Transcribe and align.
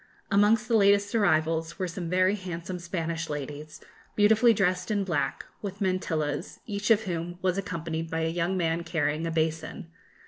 Amongst 0.31 0.67
the 0.67 0.75
latest 0.75 1.13
arrivals 1.13 1.77
were 1.77 1.87
some 1.87 2.09
very 2.09 2.33
handsome 2.33 2.79
Spanish 2.79 3.29
ladies, 3.29 3.79
beautifully 4.15 4.51
dressed 4.51 4.89
in 4.89 5.03
black, 5.03 5.45
with 5.61 5.79
mantillas, 5.79 6.59
each 6.65 6.89
of 6.89 7.01
whom 7.03 7.37
was 7.43 7.55
accompanied 7.59 8.09
by 8.09 8.21
a 8.21 8.27
young 8.29 8.57
man 8.57 8.81
carrying 8.83 9.27
a 9.27 9.31
basin. 9.31 9.91